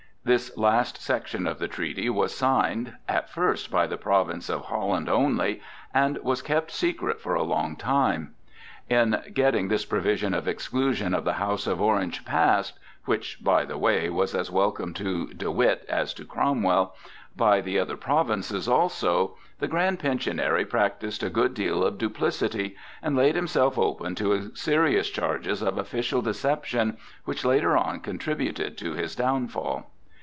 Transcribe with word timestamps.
This 0.23 0.55
last 0.55 1.01
section 1.01 1.47
of 1.47 1.57
the 1.57 1.67
treaty 1.67 2.07
was 2.07 2.35
signed, 2.35 2.93
at 3.09 3.27
first 3.31 3.71
by 3.71 3.87
the 3.87 3.97
province 3.97 4.49
of 4.51 4.65
Holland 4.65 5.09
only, 5.09 5.61
and 5.95 6.15
was 6.19 6.43
kept 6.43 6.69
secret 6.69 7.19
for 7.19 7.33
a 7.33 7.41
long 7.41 7.75
time. 7.75 8.35
In 8.87 9.19
getting 9.33 9.67
this 9.67 9.83
provision 9.83 10.35
of 10.35 10.47
exclusion 10.47 11.15
of 11.15 11.23
the 11.25 11.33
house 11.33 11.65
of 11.65 11.81
Orange 11.81 12.23
passed 12.23 12.77
(which, 13.05 13.43
by 13.43 13.65
the 13.65 13.79
way, 13.79 14.11
was 14.11 14.35
as 14.35 14.51
welcome 14.51 14.93
to 14.93 15.33
De 15.33 15.49
Witt 15.49 15.85
as 15.89 16.13
to 16.13 16.23
Cromwell) 16.23 16.93
by 17.35 17.59
the 17.59 17.79
other 17.79 17.97
provinces 17.97 18.67
also, 18.69 19.37
the 19.57 19.67
Grand 19.67 19.97
Pensionary 19.99 20.65
practised 20.65 21.23
a 21.23 21.31
good 21.31 21.55
deal 21.55 21.83
of 21.83 21.97
duplicity, 21.97 22.75
and 23.01 23.15
laid 23.15 23.33
himself 23.35 23.75
open 23.75 24.13
to 24.13 24.53
serious 24.53 25.09
charges 25.09 25.63
of 25.63 25.79
official 25.79 26.21
deception 26.21 26.99
which 27.25 27.43
later 27.43 27.75
on 27.75 27.99
contributed 27.99 28.77
to 28.77 28.93
his 28.93 29.15
downfall. 29.15 29.87